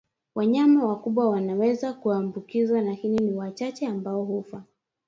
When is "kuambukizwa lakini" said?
1.93-3.17